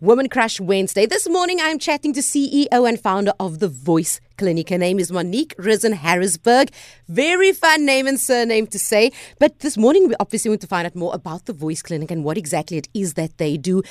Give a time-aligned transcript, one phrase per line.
[0.00, 1.04] Woman Crush Wednesday.
[1.04, 4.70] This morning I'm chatting to CEO and founder of The Voice Clinic.
[4.70, 6.70] Her name is Monique Rissen Harrisberg.
[7.06, 9.12] Very fun name and surname to say.
[9.38, 12.24] But this morning we obviously want to find out more about The Voice Clinic and
[12.24, 13.82] what exactly it is that they do.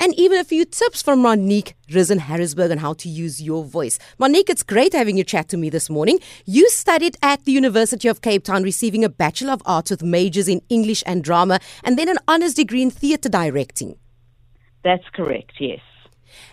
[0.00, 3.98] And even a few tips from Monique Rissen Harrisberg on how to use your voice.
[4.18, 6.18] Monique, it's great having you chat to me this morning.
[6.46, 10.48] You studied at the University of Cape Town, receiving a Bachelor of Arts with majors
[10.48, 13.98] in English and drama, and then an honours degree in theatre directing.
[14.82, 15.80] That's correct, yes.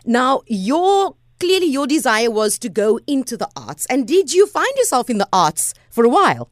[0.06, 4.72] Now, your clearly your desire was to go into the arts, and did you find
[4.78, 6.50] yourself in the arts for a while?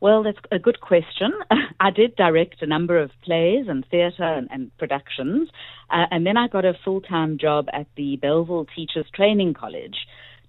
[0.00, 1.32] Well, that's a good question.
[1.80, 5.48] I did direct a number of plays and theatre and, and, productions,
[5.90, 9.96] uh, and then I got a full time job at the Bellville Teachers Training College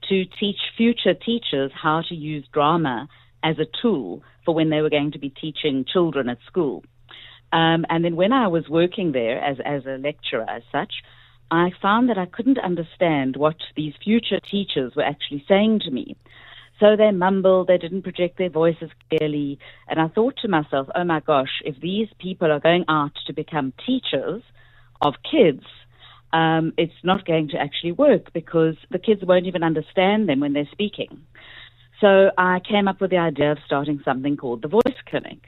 [0.10, 3.08] to teach future teachers how to use drama
[3.44, 6.84] as a tool for when they were going to be teaching children at school.
[7.52, 10.94] Um, and then when I was working there as, as a lecturer as such,
[11.52, 16.16] I found that I couldn't understand what these future teachers were actually saying to me.
[16.80, 19.60] So they mumbled, they didn't project their voices clearly.
[19.88, 23.34] And I thought to myself, oh my gosh, if these people are going out to
[23.34, 24.44] become teachers
[25.02, 25.64] of kids,
[26.32, 30.54] um, it's not going to actually work because the kids won't even understand them when
[30.54, 31.20] they're speaking.
[32.00, 35.40] So I came up with the idea of starting something called the Voice Clinic.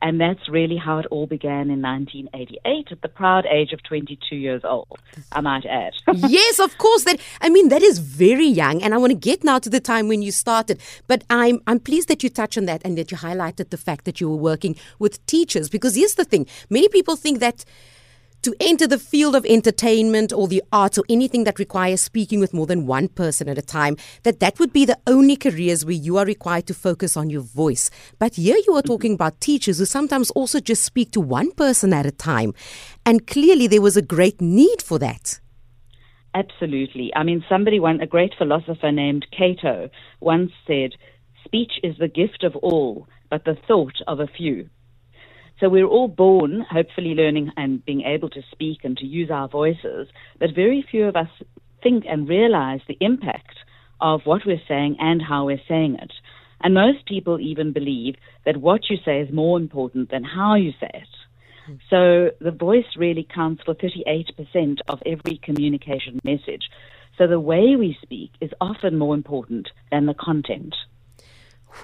[0.00, 4.36] And that's really how it all began in 1988 at the proud age of 22
[4.36, 4.98] years old,
[5.32, 5.92] I might add.
[6.14, 7.04] yes, of course.
[7.04, 8.82] That I mean, that is very young.
[8.82, 10.80] And I want to get now to the time when you started.
[11.08, 14.04] But I'm, I'm pleased that you touch on that and that you highlighted the fact
[14.04, 15.68] that you were working with teachers.
[15.68, 17.64] Because here's the thing many people think that
[18.42, 22.54] to enter the field of entertainment or the arts or anything that requires speaking with
[22.54, 25.94] more than one person at a time, that that would be the only careers where
[25.94, 27.90] you are required to focus on your voice.
[28.18, 28.88] But here you are mm-hmm.
[28.88, 32.54] talking about teachers who sometimes also just speak to one person at a time.
[33.04, 35.40] And clearly there was a great need for that.
[36.34, 37.10] Absolutely.
[37.16, 40.92] I mean, somebody, one, a great philosopher named Cato, once said,
[41.44, 44.68] Speech is the gift of all, but the thought of a few.
[45.60, 49.48] So we're all born, hopefully, learning and being able to speak and to use our
[49.48, 50.08] voices,
[50.38, 51.28] but very few of us
[51.82, 53.56] think and realize the impact
[54.00, 56.12] of what we're saying and how we're saying it.
[56.60, 60.72] And most people even believe that what you say is more important than how you
[60.80, 61.08] say it.
[61.90, 66.70] So the voice really counts for 38% of every communication message.
[67.18, 70.74] So the way we speak is often more important than the content.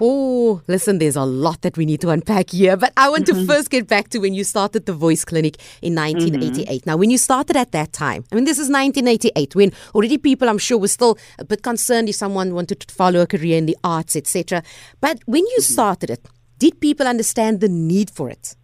[0.01, 3.41] Oh, listen, there's a lot that we need to unpack here, but I want mm-hmm.
[3.41, 6.67] to first get back to when you started the Voice Clinic in 1988.
[6.67, 6.89] Mm-hmm.
[6.89, 10.49] Now, when you started at that time, I mean, this is 1988 when already people,
[10.49, 13.67] I'm sure, were still a bit concerned if someone wanted to follow a career in
[13.67, 14.63] the arts, etc.
[14.99, 15.73] But when you mm-hmm.
[15.73, 16.27] started it,
[16.59, 18.55] did people understand the need for it?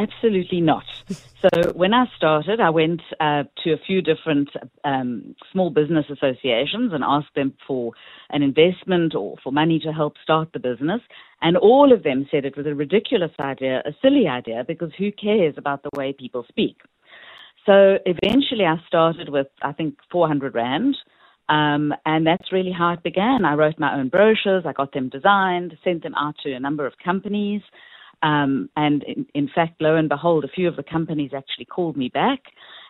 [0.00, 0.84] Absolutely not.
[1.08, 4.48] So when I started, I went uh, to a few different
[4.84, 7.92] um, small business associations and asked them for
[8.30, 11.00] an investment or for money to help start the business.
[11.42, 15.12] And all of them said it was a ridiculous idea, a silly idea, because who
[15.12, 16.76] cares about the way people speak?
[17.66, 20.96] So eventually I started with, I think, 400 Rand.
[21.50, 23.44] Um, and that's really how it began.
[23.44, 26.86] I wrote my own brochures, I got them designed, sent them out to a number
[26.86, 27.60] of companies.
[28.22, 31.96] Um, and in, in fact, lo and behold, a few of the companies actually called
[31.96, 32.40] me back.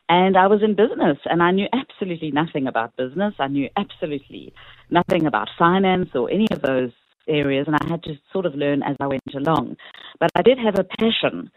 [0.08, 3.34] And I was in business and I knew absolutely nothing about business.
[3.38, 4.52] I knew absolutely
[4.90, 6.90] nothing about finance or any of those
[7.28, 7.68] areas.
[7.68, 9.76] And I had to sort of learn as I went along.
[10.18, 11.50] But I did have a passion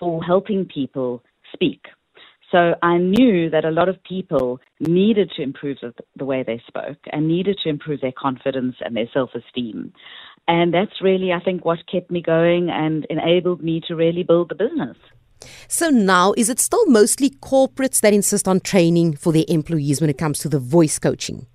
[0.00, 1.82] for helping people speak.
[2.50, 6.60] So I knew that a lot of people needed to improve the, the way they
[6.66, 9.92] spoke and needed to improve their confidence and their self esteem.
[10.48, 14.50] And that's really, I think, what kept me going and enabled me to really build
[14.50, 14.96] the business.
[15.68, 20.10] So now, is it still mostly corporates that insist on training for their employees when
[20.10, 21.46] it comes to the voice coaching?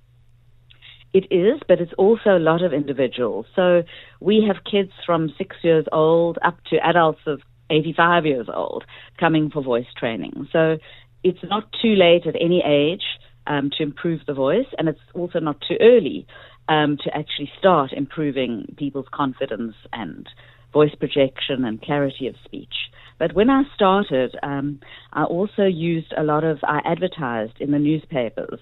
[1.13, 3.45] It is, but it's also a lot of individuals.
[3.55, 3.83] So
[4.19, 8.83] we have kids from six years old up to adults of 85 years old
[9.19, 10.47] coming for voice training.
[10.51, 10.77] So
[11.23, 13.03] it's not too late at any age
[13.47, 16.27] um, to improve the voice, and it's also not too early
[16.67, 20.27] um, to actually start improving people's confidence and
[20.73, 22.73] voice projection and clarity of speech.
[23.17, 24.81] But when I started, um,
[25.13, 28.59] I also used a lot of, I advertised in the newspapers.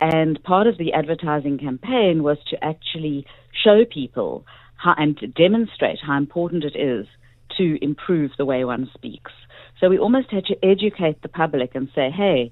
[0.00, 3.26] And part of the advertising campaign was to actually
[3.64, 4.44] show people
[4.76, 7.06] how, and to demonstrate how important it is
[7.56, 9.32] to improve the way one speaks.
[9.80, 12.50] So we almost had to educate the public and say, hey,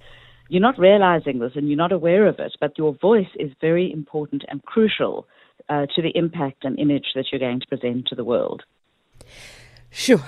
[0.49, 3.91] you're not realizing this and you're not aware of it, but your voice is very
[3.93, 5.27] important and crucial
[5.69, 8.63] uh, to the impact and image that you're going to present to the world.
[9.91, 10.23] Sure.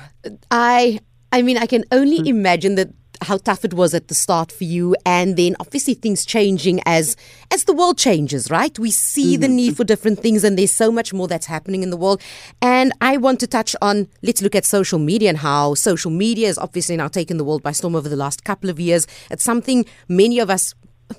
[0.51, 1.01] I
[1.33, 2.29] I mean I can only mm.
[2.29, 2.89] imagine that
[3.27, 7.17] how tough it was at the start for you, and then obviously things changing as
[7.51, 8.77] as the world changes, right?
[8.79, 9.43] We see mm-hmm.
[9.43, 12.23] the need for different things, and there's so much more that's happening in the world.
[12.63, 16.47] And I want to touch on let's look at social media and how social media
[16.47, 19.07] has obviously now taken the world by storm over the last couple of years.
[19.31, 20.75] It's something many of us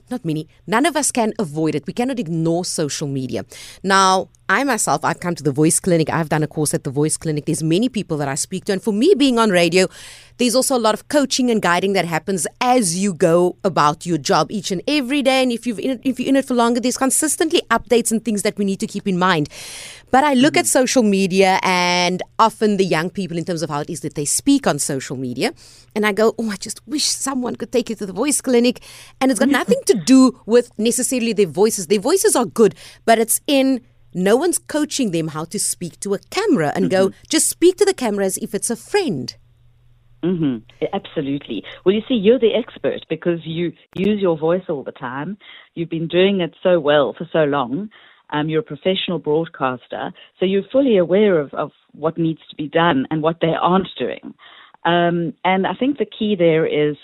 [0.10, 1.88] not many, none of us can avoid it.
[1.88, 3.46] We cannot ignore social media.
[3.84, 6.10] Now, I myself, I've come to the Voice Clinic.
[6.10, 7.46] I've done a course at the Voice Clinic.
[7.46, 8.72] There's many people that I speak to.
[8.74, 9.88] And for me, being on radio,
[10.38, 14.18] there's also a lot of coaching and guiding that happens as you go about your
[14.18, 15.44] job each and every day.
[15.44, 18.44] And if, you've in, if you're in it for longer, there's consistently updates and things
[18.44, 19.50] that we need to keep in mind.
[20.12, 20.60] But I look mm-hmm.
[20.60, 24.16] at social media and often the young people in terms of how it is that
[24.16, 25.54] they speak on social media.
[25.94, 28.82] And I go, oh, I just wish someone could take you to the Voice Clinic.
[29.20, 31.88] And it's got nothing to do with necessarily their voices.
[31.88, 33.82] Their voices are good, but it's in
[34.14, 37.10] no one's coaching them how to speak to a camera and mm-hmm.
[37.10, 39.36] go, just speak to the camera as if it's a friend.
[40.24, 40.86] Mm-hmm.
[40.94, 41.64] Absolutely.
[41.86, 45.38] Well, you see, you're the expert because you use your voice all the time.
[45.76, 47.90] You've been doing it so well for so long.
[48.30, 52.68] Um, you're a professional broadcaster, so you're fully aware of, of what needs to be
[52.68, 54.34] done and what they aren't doing.
[54.84, 56.98] Um, and I think the key there is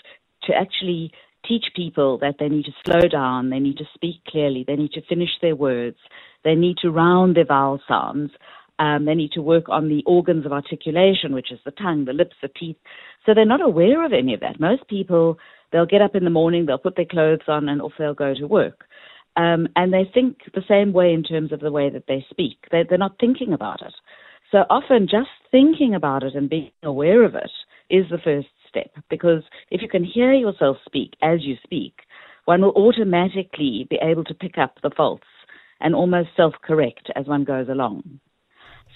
[0.44, 1.12] to actually
[1.48, 4.92] teach people that they need to slow down, they need to speak clearly, they need
[4.92, 5.96] to finish their words,
[6.44, 8.30] they need to round their vowel sounds.
[8.78, 12.12] Um, they need to work on the organs of articulation, which is the tongue, the
[12.12, 12.76] lips, the teeth.
[13.24, 14.58] So they're not aware of any of that.
[14.58, 15.38] Most people,
[15.72, 18.34] they'll get up in the morning, they'll put their clothes on, and off they'll go
[18.34, 18.84] to work.
[19.36, 22.58] Um, and they think the same way in terms of the way that they speak.
[22.70, 23.94] They, they're not thinking about it.
[24.50, 27.50] So often, just thinking about it and being aware of it
[27.90, 28.92] is the first step.
[29.08, 31.94] Because if you can hear yourself speak as you speak,
[32.44, 35.24] one will automatically be able to pick up the faults
[35.84, 38.18] and almost self correct as one goes along.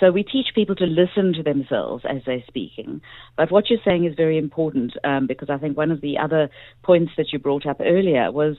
[0.01, 3.01] So we teach people to listen to themselves as they're speaking.
[3.37, 6.51] But what you're saying is very important um, because I think one of the other
[6.83, 8.57] points that you brought up earlier was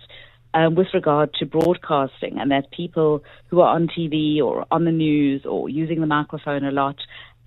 [0.54, 4.92] um, with regard to broadcasting and that people who are on TV or on the
[4.92, 6.98] news or using the microphone a lot,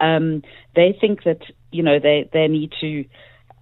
[0.00, 0.43] um,
[0.75, 3.05] they think that, you know, they, they need to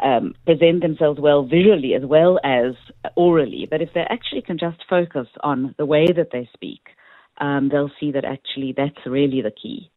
[0.00, 2.74] um, present themselves well visually as well as
[3.16, 3.66] orally.
[3.68, 6.82] But if they actually can just focus on the way that they speak,
[7.40, 9.90] um, they'll see that actually that's really the key.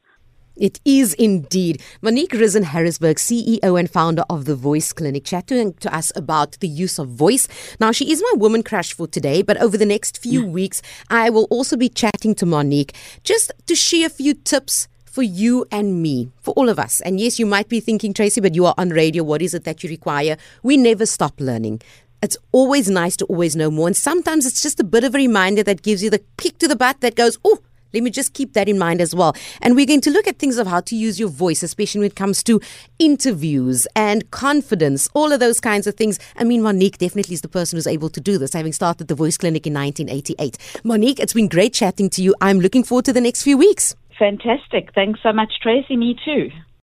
[0.55, 1.81] It is indeed.
[2.03, 6.67] Monique Rissen Harrisberg, CEO and founder of the Voice Clinic, chatting to us about the
[6.67, 7.47] use of voice.
[7.79, 11.31] Now, she is my woman crush for today, but over the next few weeks, I
[11.31, 12.93] will also be chatting to Monique
[13.23, 16.99] just to share a few tips for you and me, for all of us.
[17.01, 19.23] And yes, you might be thinking, Tracey, but you are on radio.
[19.23, 20.37] What is it that you require?
[20.63, 21.81] We never stop learning.
[22.23, 23.87] It's always nice to always know more.
[23.87, 26.69] And sometimes it's just a bit of a reminder that gives you the kick to
[26.69, 27.59] the butt that goes, oh,
[27.93, 29.35] let me just keep that in mind as well.
[29.61, 32.07] And we're going to look at things of how to use your voice, especially when
[32.07, 32.61] it comes to
[32.97, 36.17] interviews and confidence, all of those kinds of things.
[36.37, 39.15] I mean, Monique definitely is the person who's able to do this, having started the
[39.15, 40.81] Voice Clinic in 1988.
[40.85, 42.33] Monique, it's been great chatting to you.
[42.39, 43.97] I'm looking forward to the next few weeks.
[44.17, 44.93] Fantastic.
[44.95, 45.97] Thanks so much, Tracey.
[45.97, 46.51] Me too.